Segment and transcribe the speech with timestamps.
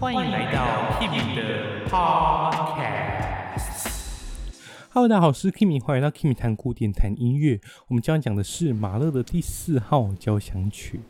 [0.00, 3.14] 欢迎来到 Kimi 的 Podcast。
[4.90, 7.60] Hello，大家好，我是 Kimi，欢迎来到 Kimi 谈古典谈音乐。
[7.88, 11.00] 我们将要讲的是马勒的第四号交响曲。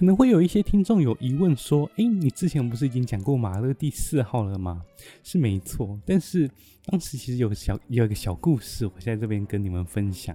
[0.00, 4.82] 可能会有一些听众有疑问说：“诶，你之前不是已经讲过马勒第四号了吗？”
[5.22, 6.50] 是没错，但是
[6.86, 10.34] 当时其实有小有一个小故事，我在这边跟你们分享。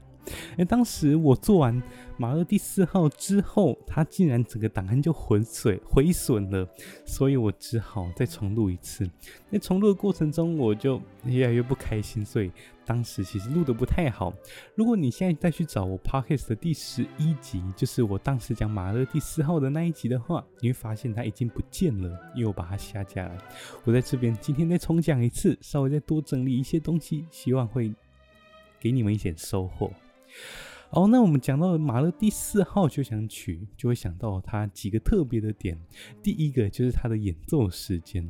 [0.58, 1.82] 诶，当时我做完
[2.18, 6.68] 马勒第四号之后，它竟然整个档案就浑水毁损了，
[7.06, 9.10] 所以我只好再重录一次。
[9.50, 12.52] 那重录的过程中，我就越来越不开心，所以
[12.86, 14.34] 当时其实录的不太好。
[14.76, 23.38] 如果你现在再去找我 Podcast 的第十一集，就是我当时讲马勒第四号的那一集的话，你会发现它已经不见了，因为我把它下架了。
[23.84, 27.94] 我在这边今天再重讲一次，稍微再多整理一些东西，希望会
[28.80, 29.92] 给你们一点收获。
[30.90, 35.78] 好，那我们讲到马勒第四号交响曲，就会想到它几个特别的点。
[36.24, 38.26] 第一个就是它的演奏时间，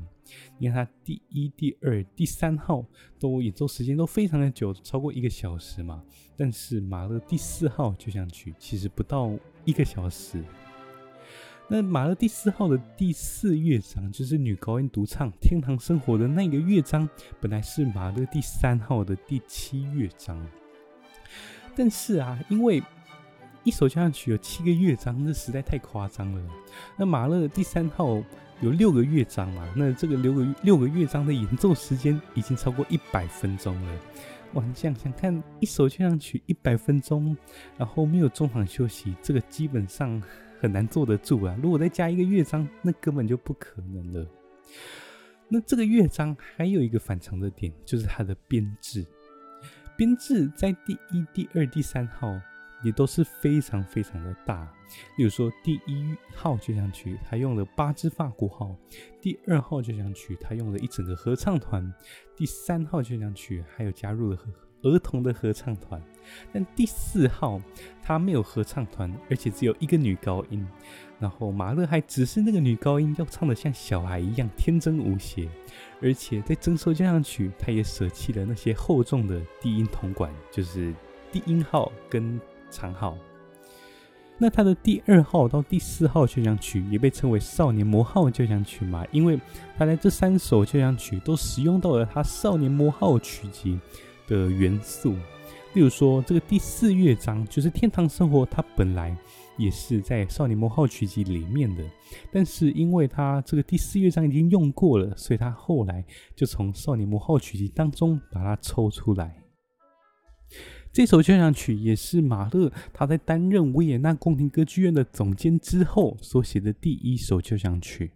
[0.58, 2.84] 你看它第一、第二、第三号
[3.20, 6.02] 都演奏时间都非常的久，超过一个小时嘛。
[6.36, 9.32] 但是马勒第四号交响曲其实不到
[9.66, 10.44] 一个小时。
[11.68, 17.08] 那马勒第四号的第四乐章，就是女高音独唱《天堂生活》的那个乐章，
[17.42, 20.40] 本来是马勒第三号的第七乐章。
[21.76, 22.82] 但是啊，因为
[23.64, 26.42] 一首交响曲有七个乐章，那实在太夸张了。
[26.98, 28.22] 那马勒第三号
[28.62, 34.00] 有六个乐章嘛，那这个六个六个乐章的演奏时间已经超过一百分钟了。
[34.54, 37.36] 哇，你想想看，一首交响曲一百分钟，
[37.78, 40.22] 然后没有中场休息，这个基本上
[40.62, 41.58] 很难坐得住啊。
[41.62, 44.26] 如果再加一个乐章，那根本就不可能了。
[45.50, 49.06] 那这个乐章还有一个反常的点，就是它的编制。
[49.98, 52.40] 编制在第一、第二、第三号
[52.84, 54.72] 也都是非常非常的大。
[55.18, 58.76] 例如说，第一号交响曲它用了八支法国号，
[59.22, 61.94] 第二号交响曲它用了一整个合唱团，
[62.36, 64.38] 第三号交响曲还有加入了
[64.86, 66.02] 儿童的合唱团，
[66.54, 67.60] 但第四号
[68.02, 70.66] 他没有合唱团，而且只有一个女高音。
[71.20, 75.50] 然后马勒还指示那个女高音要唱得像小孩一样天真无邪。
[76.02, 80.94] 而且在整首交响曲，他也舍弃了那些厚重的低音铜管，就是
[81.32, 83.18] 低音号跟长号。
[84.38, 89.40] 那他的第二号到第四号交响曲也被称为少年魔号交响曲嘛，因为
[89.78, 93.80] 他在这三首交响曲都使用到了他少年魔号曲集
[94.28, 95.16] 的元素。
[95.74, 99.16] 例如说，这个第四乐章就是天堂生活，它本来。
[99.58, 101.84] 也是在《少年魔号》曲集里面的，
[102.30, 106.04] 但是因为他这个第四乐章已经用过了，所以他后来
[106.36, 109.42] 就从《少年魔号》曲集当中把它抽出来。
[110.92, 118.12] 这首交响曲也是马勒他在担任维也纳宫廷歌剧院的总监之后所写的第一首交响曲。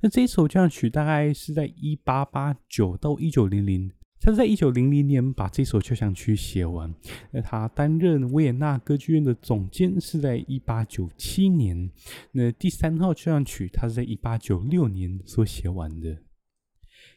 [0.00, 3.92] 那这首交响曲大概是在一八八九到一九零零。
[4.20, 6.94] 他是在一九零零年把这首交响曲写完，
[7.30, 11.90] 那他担任维也纳歌剧院的总监是在一八九七年。
[12.32, 16.18] 那第三号交响曲他是在一八九六年所写完的。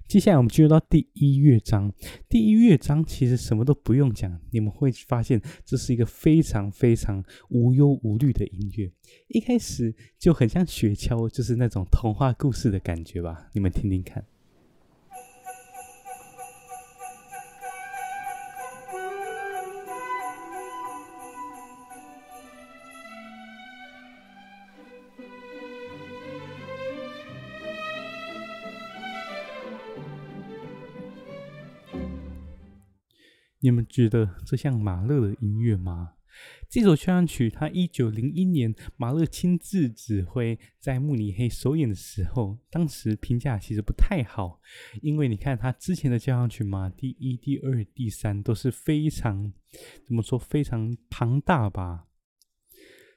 [0.07, 1.91] 接下来我们进入到第一乐章，
[2.28, 8.91] 第一乐章其实什么都不用讲，你们会发现这是一个非常非常无忧无虑的音乐，
[9.29, 14.25] 一开始就很像雪橇，就是那种童话故事的感觉吧，你们听听看。
[33.61, 36.13] 你们觉得这像马勒的音乐吗？
[36.67, 44.59] 这首交响曲，他一九零一年马勒亲自指挥在慕尼黑首演的时候，当时评价其实不太好，
[45.01, 49.53] 因为你看他之前的交响曲嘛，第一、第二、第三都是非常
[50.06, 52.07] 怎么说，非常庞大吧。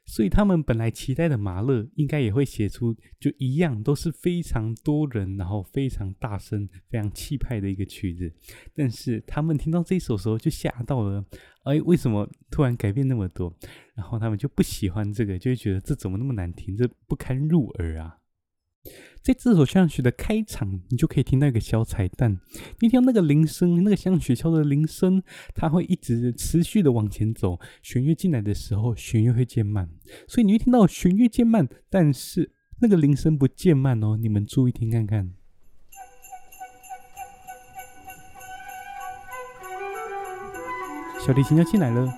[0.06, 8.32] 所以他们本来期待的马勒应该也会写出就一样都是非常多人，然后非常大声、非常气派的一个曲子。
[8.74, 11.24] 但是他们听到这首时候就吓到了，
[11.64, 13.54] 哎，为什么突然改变那么多？
[13.94, 18.18] 然后他们就不喜欢这个，就会觉得这怎么那么难听，这不堪入耳啊！
[19.24, 22.38] 在这首交响曲的开场，你就可以听到一个小彩蛋。
[22.80, 25.22] 你听到那个铃声，那个像雪敲的铃声，
[25.54, 27.58] 它会一直持续的往前走。
[27.82, 29.88] 弦乐进来的时候，弦乐会渐慢，
[30.28, 34.18] 所以你会听到弦乐渐慢，但是那个铃声不渐慢哦。
[34.20, 35.32] 你们注意听看看。
[41.26, 42.12] 小提琴要进来了。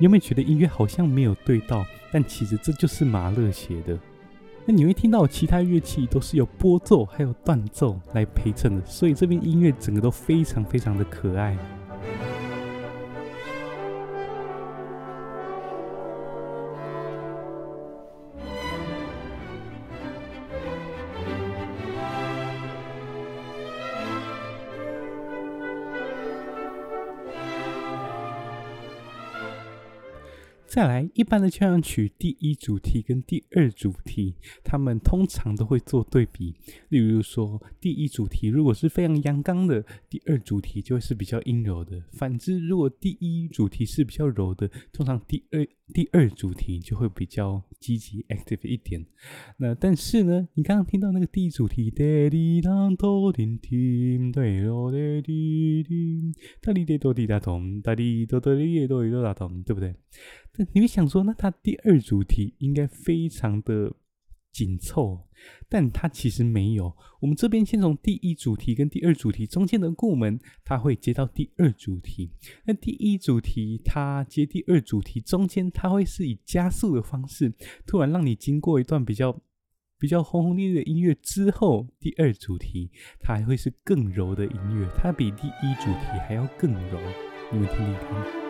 [0.00, 1.84] 有没有觉得音乐好像没有对到？
[2.14, 3.98] 但其实这就是马勒写的。
[4.64, 11.58] 那你会听到其他乐器都是有拨奏还有断奏来陪衬的，所以这边音乐整个都非常非常的可爱。
[30.74, 34.34] 再来，一般的交响曲第一主题跟第二主题，
[34.64, 36.52] 他们通常都会做对比。
[36.88, 42.02] 例如说，第一主题如果是非常阳刚的，第二主题就会是比较阴柔的。
[42.10, 49.06] 反之，如果第一主题是比较柔的，通常第二第二主题就会比较积极 active 一点。
[49.58, 52.28] 那但是呢，你刚刚听到那个第一主题，对
[59.72, 59.94] 不对？
[60.56, 63.92] 但你会想说，那它第二主题应该非常的
[64.52, 65.26] 紧凑，
[65.68, 66.96] 但它其实没有。
[67.20, 72.30] 我们这边先从第一主题跟第二主题中间的过门，它会接到第二主题。
[72.64, 77.52] 那第一主题它接第二主题中间，它会是以加速的方式，
[77.86, 79.40] 突然让你经过一段比较
[79.98, 87.00] 比较轰轰烈烈的音乐之后，第二主题它还会是更柔的音乐，它比第一主题还要更柔。
[87.52, 88.43] 你们听听看。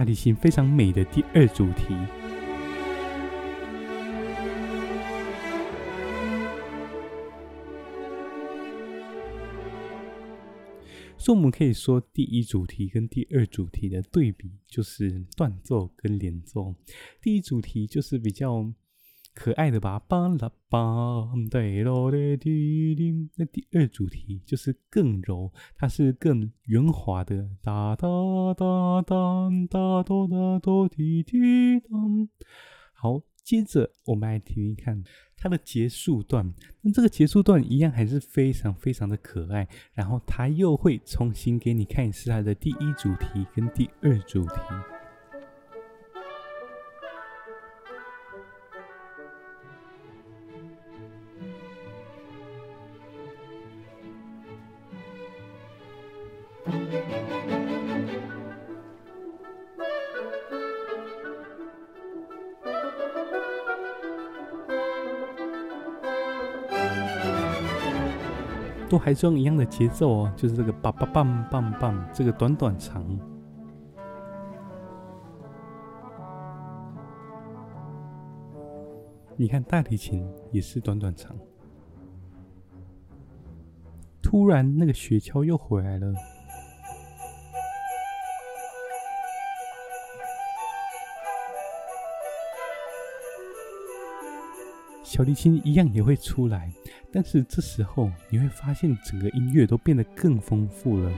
[0.00, 1.94] 大提琴非常美的第二主题，
[11.18, 16.74] 所以我们可以说，第一主题跟第二主题的对比就是断奏跟连奏。
[17.20, 18.72] 第一主题就是比较。
[19.34, 23.30] 可爱的吧，巴拉巴，对咯，对滴滴。
[23.36, 28.08] 那第二主题就是更柔，它是更圆滑的，哒哒
[28.56, 32.28] 哒哒哒哆哒哆滴滴当。
[32.92, 35.02] 好，接着我们来听听看
[35.36, 36.52] 它的结束段。
[36.82, 39.66] 那这个结束段一样还是非常非常的可爱。
[39.94, 44.99] 然后它又会重新给你看一次它的第一主题跟第二主题。
[69.00, 73.04] 还是用一样的节奏哦，就是这个叭叭棒棒棒，这个短短长。
[79.36, 81.34] 你看大提琴也是短短长。
[84.22, 86.12] 突然，那个雪橇又回来了。
[95.10, 96.72] 小提琴一样也会出来，
[97.10, 101.12] 但是这时候你会发现整个音乐都变得更丰富了。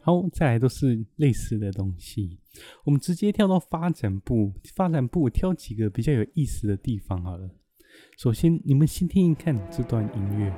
[0.00, 2.38] 好，再来都是类似的东西。
[2.84, 7.50] 我们直接跳到发展部，发展部挑几个比较有意思的地方好了。
[8.16, 10.52] 首先，你们先听一看这段音乐。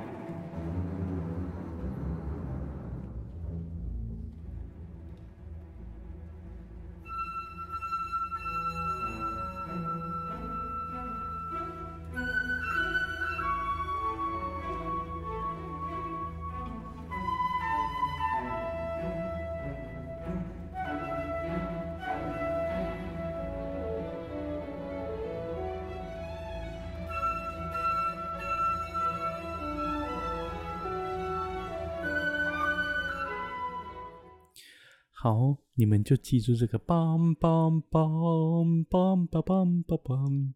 [35.75, 40.53] 你们就记住这个梆梆梆梆梆梆梆梆，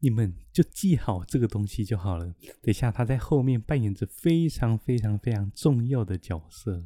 [0.00, 2.24] 你们就记好这个东西就好了。
[2.24, 6.84] 等一下，他在后面扮演着非常非常非常重要的角色。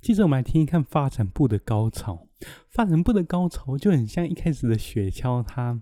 [0.00, 2.28] 接着，我们来听一看发展部的高潮。
[2.70, 5.80] 发展部的高潮就很像一开始的雪橇，它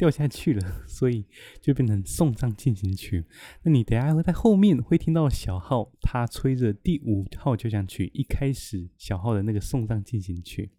[0.00, 1.26] 掉下去了， 所以
[1.60, 3.22] 就变成送葬进行曲。
[3.62, 10.70] 那你等下会在后面会听到小号他吹着第五号交响曲一开始小号的那个送葬进行曲，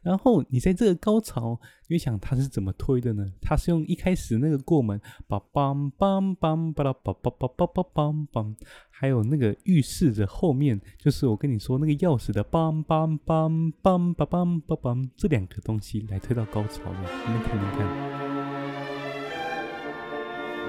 [0.00, 3.30] 然后你在这个高潮，你会想他是怎么推的呢？
[3.42, 4.98] 他是用一开始那个过门，
[5.28, 8.56] 梆梆梆梆巴拉梆梆梆梆梆梆梆，
[8.88, 18.31] 还有那个预示着后面就是我跟你说那个钥匙的梆梆梆梆梆梆梆梆这两个东西来推到高潮的，你们听听看。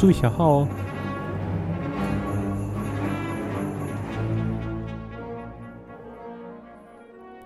[0.00, 0.68] 注意小号哦。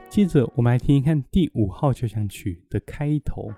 [0.09, 3.51] 接着，我们来听一看第五号交响曲的开头。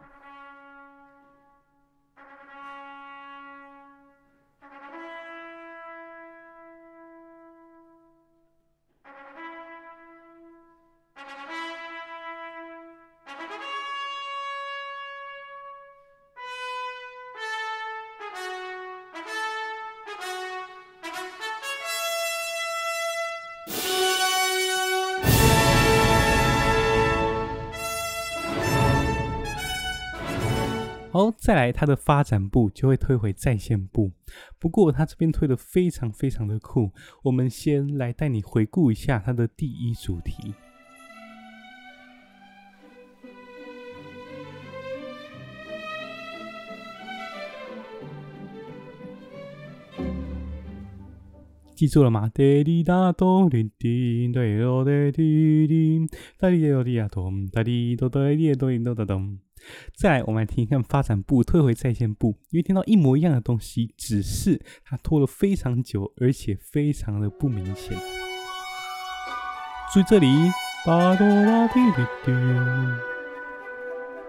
[31.46, 34.10] 再来它的发展部就会推回在线部，
[34.58, 36.90] 不过它这边推的非常非常的酷。
[37.22, 40.52] 我们先来带你回顾一下它的第一主题。
[51.76, 52.28] 记住了吗？
[52.34, 56.08] 哒滴答咚滴滴，哒哒哒滴滴，
[56.40, 59.45] 哒滴哒滴答咚，哒滴哒哒滴哒哒哒咚。
[59.94, 67.96] 再来，我们来听一看发展部退回在线部，因为听到一模一样的东西，只是它拖了非常久，而且非常的不明显。
[69.92, 70.26] 注意这里，
[70.84, 72.32] 巴哆啦滴滴滴，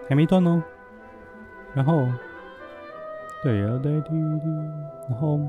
[0.08, 0.62] 还没断哦。
[1.74, 2.08] 然后，
[3.42, 4.46] 对呀，对滴滴，
[5.08, 5.40] 然后。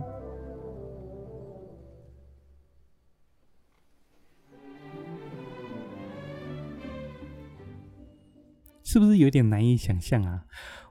[8.92, 10.46] 是不是有点难以想象啊？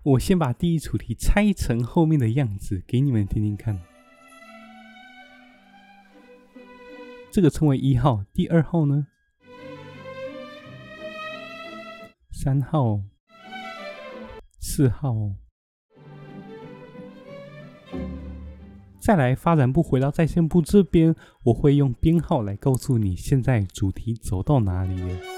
[0.05, 3.76] 我先把第一主题拆成后面的样子给你们听听看。
[7.33, 9.09] 这个称为一号，第二号呢？
[12.31, 13.00] 三号、
[14.61, 15.33] 四号。
[19.00, 25.38] 再来发展部回到再现部这边，我会用编号来告诉你现在主题走到哪里了。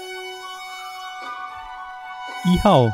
[2.43, 2.89] 一号，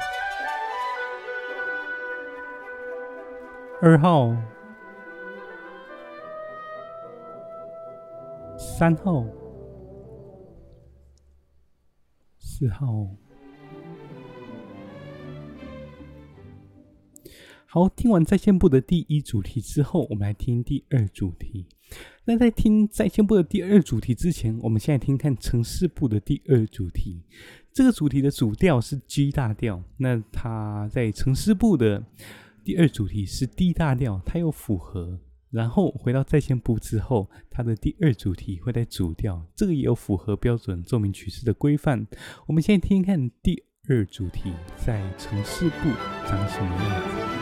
[3.81, 4.35] 二号，
[8.57, 9.25] 三号，
[12.37, 13.07] 四号。
[17.67, 21.67] 好，听完在线部的第一主题之后，我们来听第二主题。
[22.25, 27.23] 那在听在线部的第二主题之前，我们先来听看城市部的第二主题。
[27.77, 32.03] 这个主题的主调是 G 大调，那它在城市部的
[32.63, 35.19] 第二主题是 D 大调，它又符合。
[35.51, 42.07] 然后回到在线部之后，它的第二主题会在主调，这个也有符合标准奏鸣曲式的规范。
[42.47, 45.91] 我们先听听看第二主题在城市部
[46.25, 47.36] 长什么样子。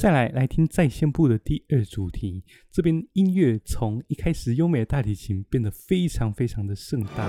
[0.00, 7.28] 再来来听在线部的第二主题，这边音乐从一开始优美的大提琴变得非常非常的盛大。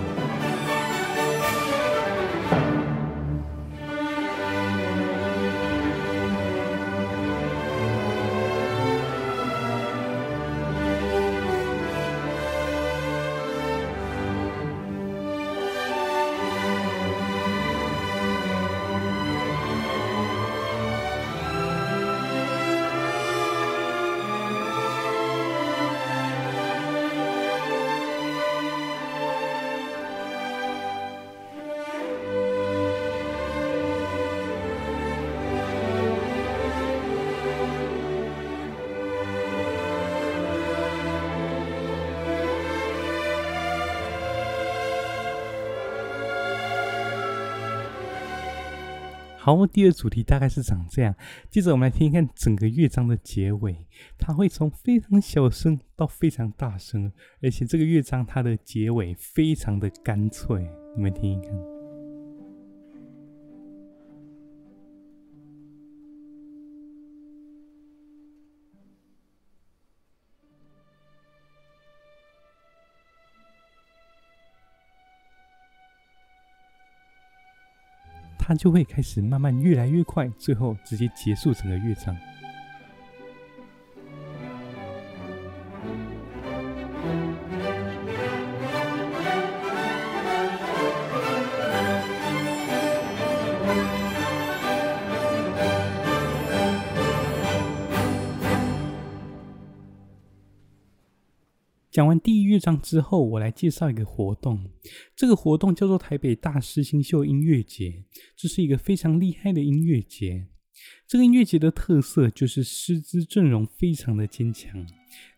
[49.42, 51.16] 好，第二主题大概是长这样。
[51.50, 57.10] 接着我们来听一看整个乐章的结尾，它会从非常小声到非常大声，
[57.42, 61.79] 而且这个乐章它的结尾非常的干脆，你们听一看。
[78.50, 82.18] 它就会开始慢慢越来越快，最后直接结束整个乐章。
[102.00, 104.72] 讲完第一乐章之后，我来介绍一个活动。
[105.18, 108.06] 这个活动叫做台北大师新秀音乐节，
[108.38, 110.48] 这是一个非常厉害的音乐节。
[111.06, 114.88] 这个音乐节的特色就是师资阵容非常的坚强，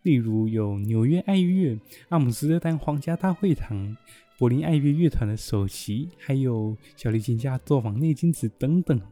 [0.04, 1.76] 例如有纽约爱乐、
[2.10, 3.96] 阿姆斯特丹皇家大会堂、
[4.38, 9.02] 柏林爱乐乐团的首席，还有小提琴家作坊内金子等等。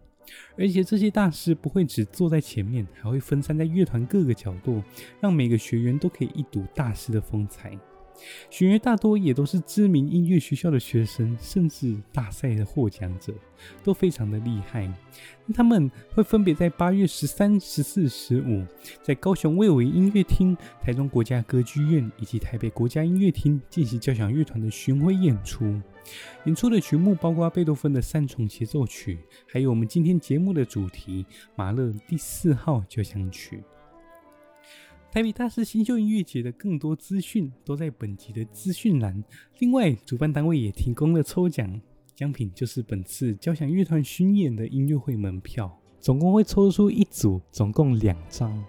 [0.57, 4.83] 而且这些大师不会只坐在前面，还会分散在乐团各个角落，
[5.21, 7.79] 让每个学员都可以一睹大师的风采。
[8.51, 13.33] 学员大多也都是知名音乐学校的学生，甚至大赛的获奖者，
[13.83, 14.93] 都非常的厉害。
[15.55, 18.65] 他们会分别在八月十三、十四、十五，
[19.03, 25.81] 在高雄卫武营音乐厅、台中国家歌剧院以及台北国家音乐厅进行交响乐团的巡回演出。
[26.45, 33.63] 演出的曲目包括贝多芬的三重协奏曲，还有我们今天节目的主题马勒第四号交响曲。
[35.13, 39.25] 台北大师新秀音乐节的更多资讯都在本集的资讯栏。
[39.59, 41.81] 另外，主办单位也提供了抽奖
[42.15, 48.65] 奖品，就是本次交响乐团巡演的音乐会门票，总共会抽出一组，总共两张。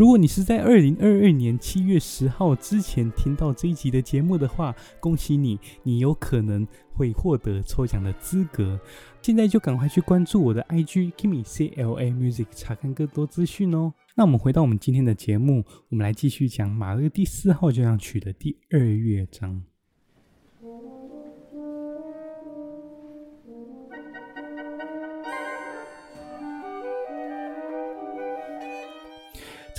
[0.00, 8.80] 如果你是在二零二二年七月十号之前听到这一集的节目的话，恭喜你，你有可能会获得抽奖的资格。
[9.20, 13.92] 现在就赶快去关注我的 IG KimiCLA Music，查看更多资讯哦。
[14.16, 19.62] 那我们回到我们今天的节目，我们来继续讲马勒第四号交响曲的第二乐章。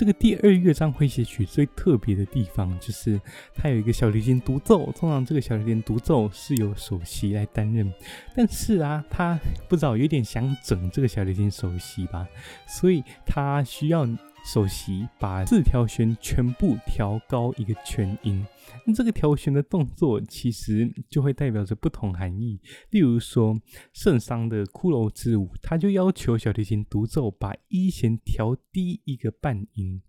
[0.02, 3.20] 这个第二乐章诙谐曲最特别的地方，就是
[3.54, 4.90] 它有一个小提琴独奏。
[4.90, 7.88] 通常这个小提琴独奏是由首席来担任，
[8.34, 9.38] 但是啊，他
[9.68, 12.26] 不知道有点想整这个小提琴首席吧，
[12.66, 14.04] 所以他需要。
[14.44, 18.44] 首席把四条弦全部调高一个全音，
[18.84, 22.60] 那这个调弦的动作其实就会代表着不同含义。
[22.90, 23.56] 例如说，
[23.92, 30.02] 圣桑的骷髅之舞，他就要求小提琴独奏把一弦调低一个半音，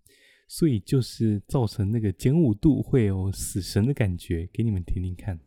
[0.48, 5.38] 所以就是造成那个减五度会有死神的感觉，给你们听听看。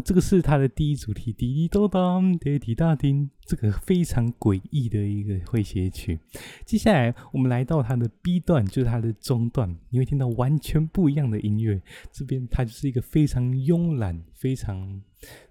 [0.00, 6.18] 这个是它的第一主题，滴滴答当，滴滴答叮，这个非常诡异的一个诙谐曲。
[6.64, 11.80] 接下来，我们来到它的 B 段，就是它的中段，你会听到完全不一样的音乐。
[12.10, 15.02] 这边它就是一个非常慵懒、非常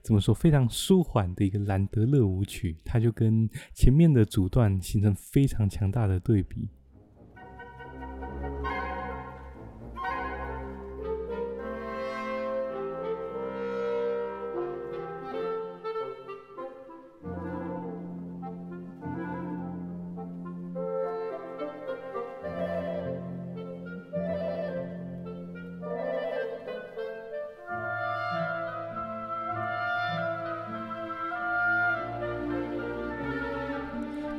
[0.01, 6.67] 怎么说，非常舒缓的一个兰德勒舞曲，它就跟前面的主段形成非常强大的对比。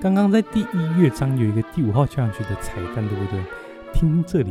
[0.00, 3.38] 刚刚在第一乐章有一个第五号交响曲的彩蛋，对不对？
[3.92, 4.50] 听这里，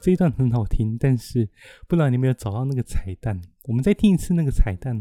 [0.00, 1.48] 这一段很好听，但是
[1.86, 3.40] 不知道你有没有找到那个彩蛋？
[3.68, 5.00] 我们再听一次那个彩蛋。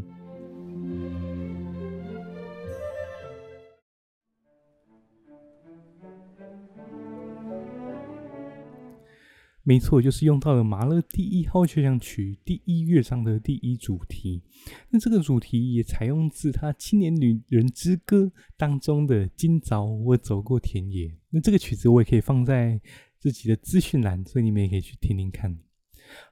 [9.64, 14.42] 没错，就是用到了马勒第一号交响曲第一乐章的第一主题。
[14.90, 18.24] 那这个主题也采用自他《青年旅人之歌》
[18.58, 21.16] 当中的“今早我走过田野”。
[21.30, 22.82] 那这个曲子我也可以放在
[23.20, 25.60] 自己的资讯栏，所以你们也可以去听听看。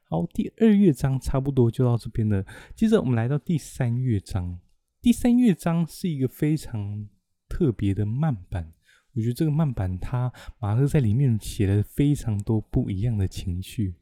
[0.05, 2.43] 好，第二乐章差不多就到这边了。
[2.75, 4.59] 接着我们来到第三乐章。
[5.01, 7.07] 第三乐章是一个非常
[7.47, 8.73] 特别的慢板。
[9.13, 13.95] 我觉得这个慢板，它马勒在里面写了非常多不一样的情绪。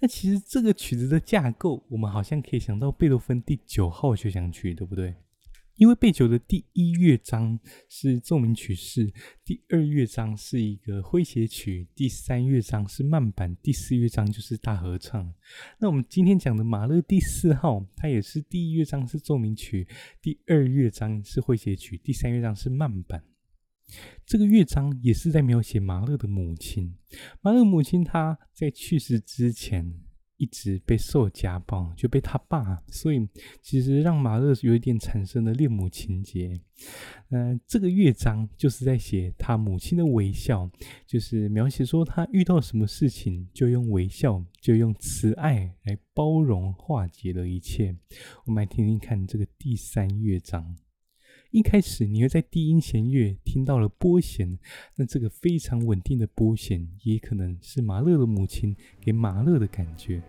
[0.00, 5.14] 那其实这个曲子的架构，我们好像可以想到贝多芬第九号交响曲，对不对？
[5.76, 7.56] 因为贝九的第一乐章
[7.88, 9.12] 是奏鸣曲式，
[9.44, 15.32] 第二乐章是一个诙谐曲，第三乐章是慢板，第四乐章就是大合唱。
[15.78, 19.86] 那我们今天讲的马勒第四号，它也是第一乐章是奏鸣曲，
[20.20, 23.22] 第二乐章是诙谐曲，第三乐章是慢板。
[24.26, 26.94] 这个乐章也是在描写马勒的母亲。
[27.40, 30.00] 马勒母亲她在去世之前
[30.36, 33.28] 一直被受家暴，就被他爸，所以
[33.60, 36.52] 其实让马勒有一点产生了恋母情结。
[37.30, 40.70] 嗯、这个乐章就是在写他母亲的微笑，
[41.04, 47.96] 就是描写说他遇到什么事情就用微笑，就用慈爱来包容化解了一切。
[48.44, 50.76] 我们来听听看这个第三乐章。
[51.50, 54.58] 一开始你会在低音弦乐听到了拨弦，
[54.96, 60.22] 那这个非常稳定的拨弦，也可能是马勒的母亲给马勒的感觉。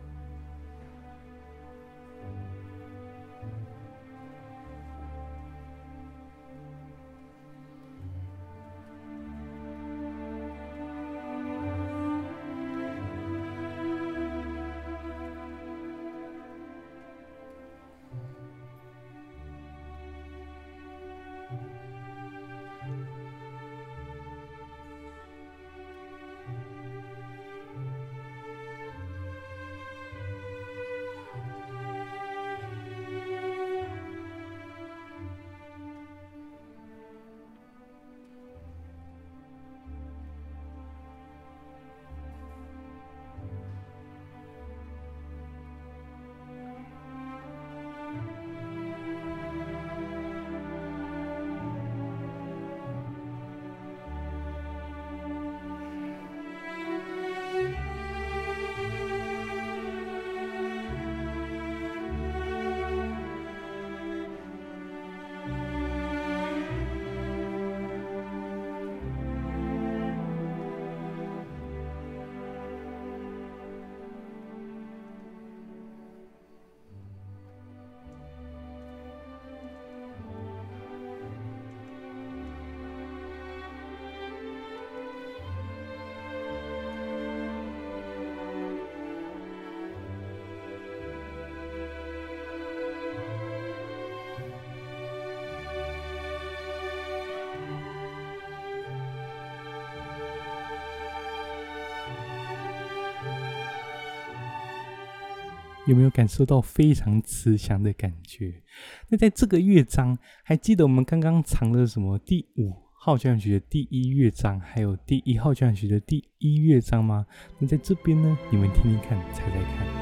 [105.90, 108.62] 有没有感受到非常慈祥的感觉？
[109.08, 112.16] 那在这个乐章，还记得我们刚刚藏了什么？
[112.20, 117.26] 第五号交响曲的第一乐章，还有第一号交响曲的第一乐章吗？
[117.58, 118.38] 那在这边呢？
[118.52, 119.99] 你们听听看，猜猜看。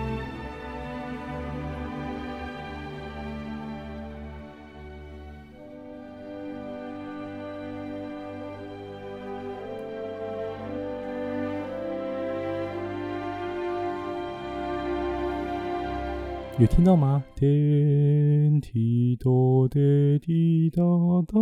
[16.60, 17.24] 有听到吗？
[17.36, 20.82] 天地多的滴答
[21.28, 21.34] 答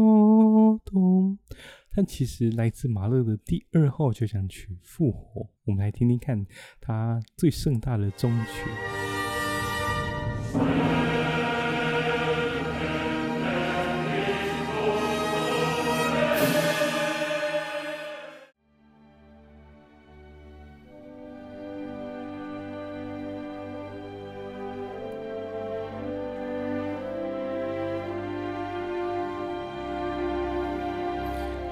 [0.84, 1.40] 咚。
[1.96, 6.46] 但其实来自马勒的第二号交响曲《复活》，我们来听听看
[6.82, 8.95] 它最盛大的终曲。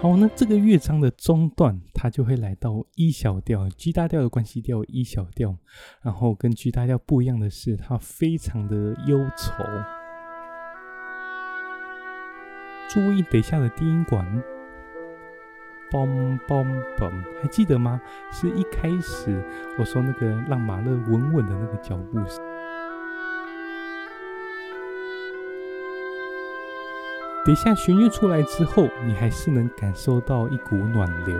[0.03, 5.55] 好，那这个乐章的中段，它就会来到 E 小调，G 大调的关系调 E 小调，
[6.01, 8.75] 然后跟 G 大调不一样的是，它非常的
[9.07, 9.63] 忧愁。
[12.89, 14.25] 注意等一下的低音管
[15.89, 18.01] ，boom boom boom，还记得吗？
[18.29, 19.41] 是一开始
[19.79, 22.52] 我说那个让马勒稳稳的那个脚步声。
[27.45, 31.37] 底下旋律出来之后，你还是能感受到一股暖流。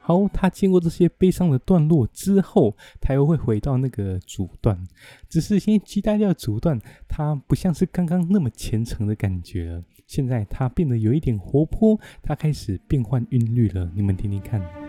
[0.00, 4.82] 好，他经过这些悲伤的段落之后，他又会回到那个主段，
[5.28, 9.82] 只是先击待掉主段，他不像是刚刚那么虔诚的感觉了。
[10.06, 13.90] 现在他变得有一点活泼，他开始变换韵律了。
[13.94, 14.87] 你们听听看。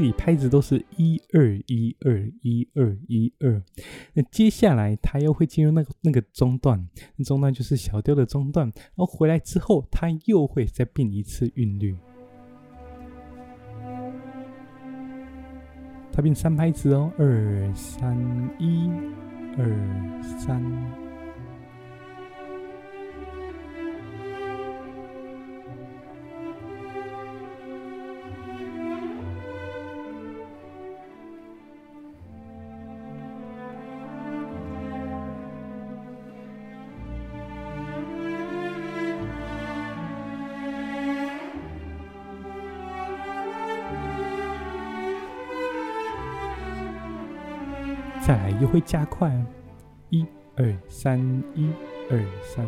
[0.00, 3.62] 这里拍子都是一二一二一二一二，
[4.14, 6.88] 那接下来他又会进入那个那个中段，
[7.22, 11.94] 中段就是小调的中段，然后回来之后，他又会再变一次韵律，
[16.10, 18.16] 他变三拍子哦，二三
[18.58, 18.88] 一，
[19.58, 21.09] 二三。
[48.72, 49.32] 会加快，
[50.10, 50.24] 一
[50.56, 51.18] 二三，
[51.56, 51.68] 一
[52.08, 52.64] 二三。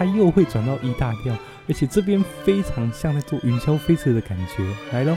[0.00, 1.36] 它又会转到一大调，
[1.68, 5.14] 而且这边非常像在做云霄飞车的感觉，来喽。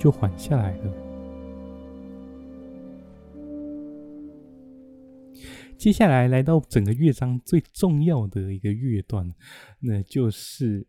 [0.00, 0.94] 就缓下来了。
[5.76, 9.34] 接下来来到整个乐章最重要的一个乐段，
[9.80, 10.86] 那就是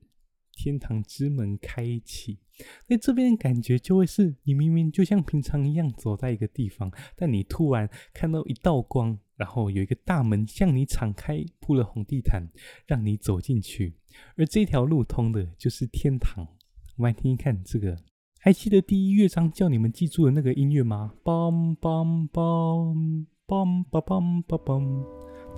[0.53, 2.39] 天堂之门开启。
[2.87, 12.47] 那这边感觉就会是你明明就像平常一样走在一个地方，但你突然看到一道光，然后有一个大门向你敞开，铺了红地毯，
[12.87, 13.93] 让你走进去。
[14.37, 16.47] 而这条路通的就是天堂。
[16.95, 17.97] 我们来听听看这个。
[18.43, 21.13] 还记得第一乐章叫你们记住的那个音乐吗？
[21.23, 25.05] 梆梆梆梆梆梆梆梆，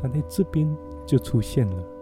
[0.02, 0.70] 它在这边
[1.08, 1.93] 就出现了。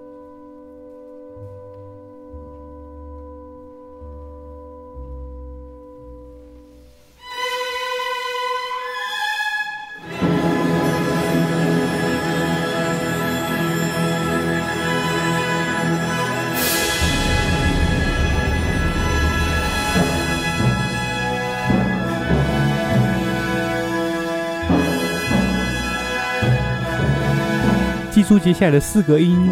[28.44, 29.52] 接下来的四个音，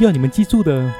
[0.00, 0.92] 要你们记住的。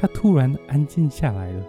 [0.00, 1.64] 他突然安静下来了。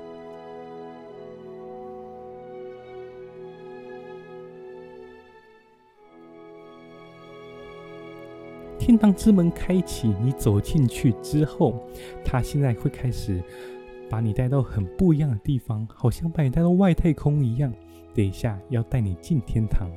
[8.78, 11.84] 天堂之门开启，你走进去之后，
[12.24, 13.44] 他现在会开始
[14.10, 17.72] 把你带到很不一样的地方，好像把你带到外太空一样。
[18.16, 19.88] 等一下要带你进天堂，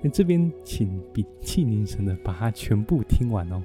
[0.00, 3.62] 那这边请屏气凝神的把它全部听完哦。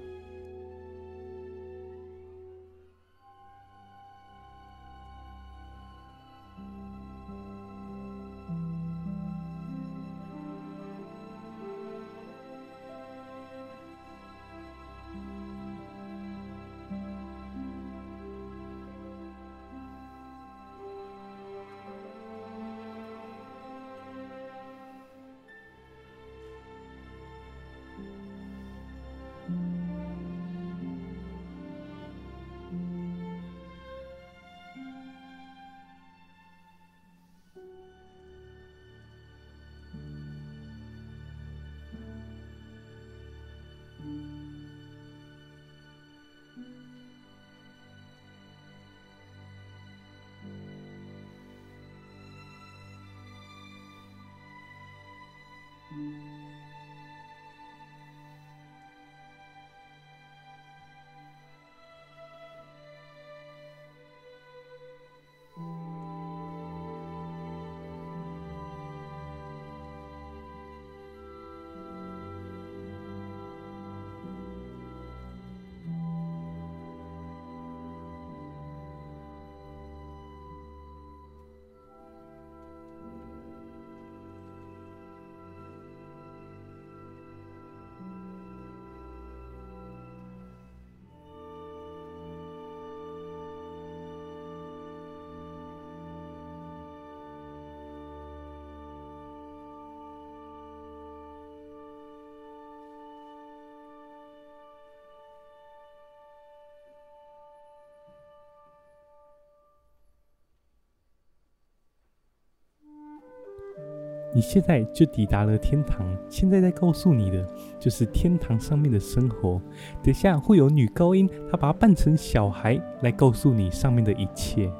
[114.34, 117.48] 你现在就抵达了天堂，现在在告诉你的
[117.80, 119.62] 就是天堂上面的生活。
[120.04, 124.72] 等下会有女高音，她把它扮成小孩来告诉你上面的一切。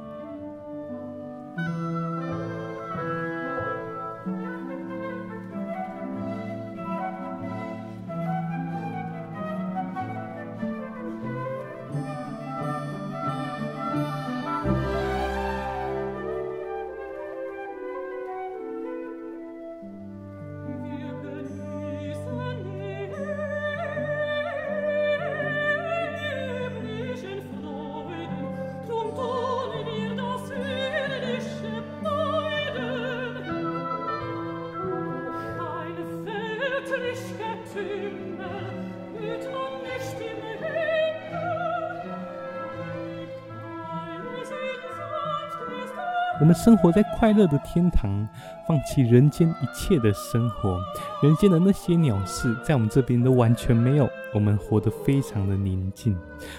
[46.54, 48.28] 生活在快乐的天堂，
[48.68, 50.80] 放弃人间一切的生活，
[51.22, 54.10] 人间的那些鸟事，在我们这边都完全没有。
[54.34, 56.18] 我们活得非常的宁静，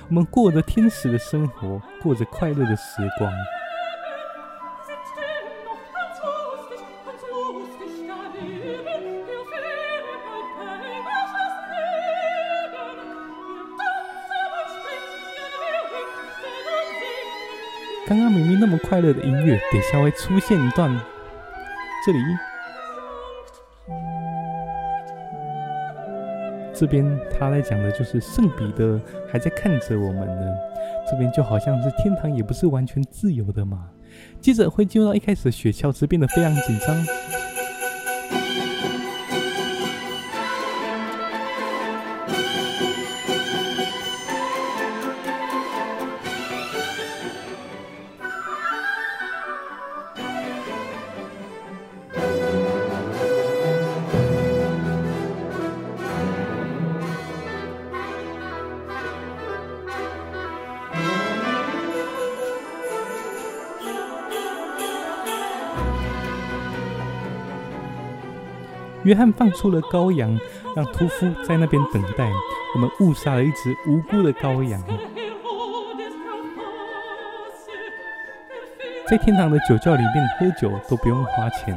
[0.08, 3.32] 我们过着天使的生活，过着快乐的时光。
[18.34, 20.90] 明明那么快乐的音乐，等下会出现一段，
[22.04, 22.18] 这里，
[26.74, 30.54] 这边他在讲的就是圣彼得还在看着我们呢。
[31.10, 33.90] 这边就好像是天堂，也不是完全自由的嘛。
[34.40, 36.96] 接着会进入到一开始的雪橇时，变得非常紧张。
[69.04, 70.38] 约翰放出了羔羊，
[70.74, 72.30] 让屠夫在那边等待。
[72.74, 74.82] 我们误杀了一只无辜的羔羊。
[79.06, 81.76] 在天堂的酒窖里面喝酒都不用花钱。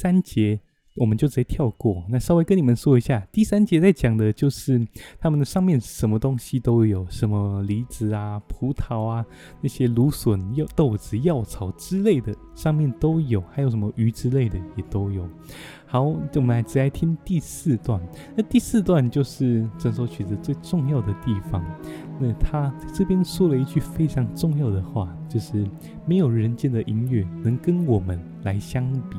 [0.00, 0.60] 三节，
[0.94, 2.04] 我们就直接跳过。
[2.08, 4.86] 那稍微跟你们说一下，第三节在讲的就是
[5.18, 9.26] 他们的上面什么东西都有，什么梨子啊、葡萄啊、
[9.60, 15.28] 那些芦笋、药豆子、药草之类的，上面都有，还有什么鱼之类的也都有。
[15.84, 18.00] 好，我们来直接听第四段。
[18.36, 21.64] 那第四段就是整首曲子最重要的地方。
[22.20, 25.66] 那他这边说了一句非常重要的话，就是
[26.06, 29.16] 没有人间的音乐能跟我们来相比。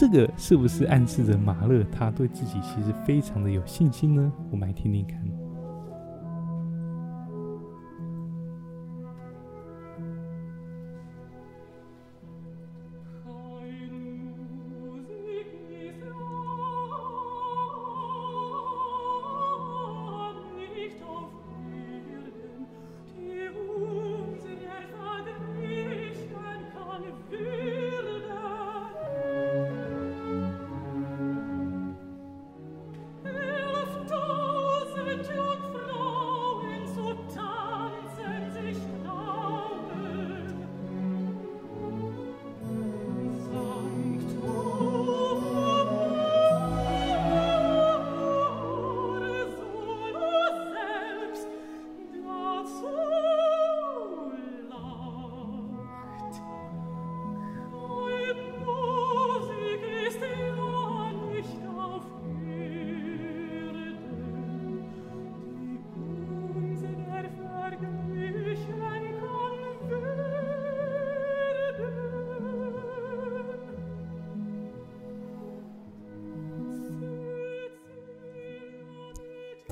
[0.00, 4.32] 这个是不是暗示着马勒他对自己其实非常的有信心呢？
[4.48, 5.47] 我们来听听看。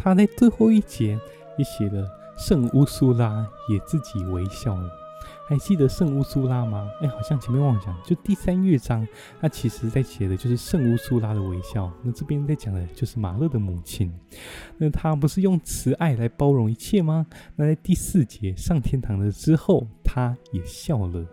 [0.07, 1.19] 他在最后一节
[1.59, 4.89] 也写了圣乌苏拉也自己微笑了。
[5.49, 6.89] 还记得圣乌苏拉吗？
[7.01, 9.05] 哎，好像前面忘讲，就第三乐章，
[9.41, 11.91] 他其实在写的就是圣乌苏拉的微笑。
[12.05, 14.13] 那这边在讲的就是马勒的母亲。
[14.79, 17.27] 那他不是用慈爱来包容一切吗？
[17.57, 21.27] 那在第四节上天堂了之后，他也笑了。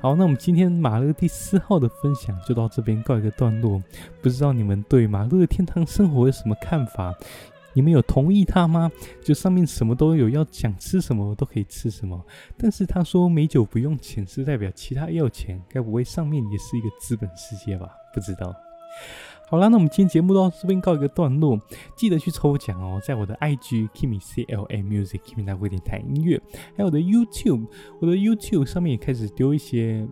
[0.00, 3.82] 好，那我们今天马勒第四号的分享就到这边告一个段落。
[4.20, 7.14] 不知道你们对马勒的天堂生活有什么看法？
[7.72, 8.92] 你们有同意他吗？
[9.24, 12.22] 就上面什么都有，要想吃什么都可以吃什么。
[12.56, 17.88] 但是他说美酒不用钱，是代表其他要钱，该不会上面也是一个资本世界吧？
[18.12, 18.54] 不知道。
[19.48, 21.58] 好啦，那我们今天节目到这边告一个段落，
[21.96, 26.40] 记得去抽奖哦，在我的 IG Kimi C L A Music Kimi 大贵电台音乐，
[26.76, 27.66] 还有我的 YouTube，
[28.00, 30.06] 我的 YouTube 上面也开始丢一些。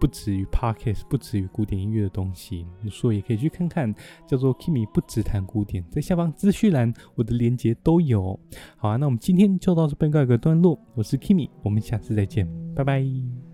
[0.00, 3.94] 不止于 Podcast，不止于古典音乐的东西，你说也可以去看看，
[4.26, 8.40] 叫做 Kimi 不只弹古典，在下方资讯栏我的连结都有。
[8.78, 13.49] 好啊，那我们今天就到这边告一个段落，我是 Kimi，我们下次再见，拜拜。